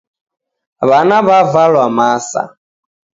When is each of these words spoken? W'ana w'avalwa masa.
W'ana 0.89 1.17
w'avalwa 1.27 1.85
masa. 1.97 2.41